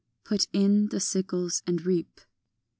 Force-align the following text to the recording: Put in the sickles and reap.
Put 0.23 0.47
in 0.51 0.87
the 0.87 0.99
sickles 0.99 1.61
and 1.67 1.79
reap. 1.85 2.21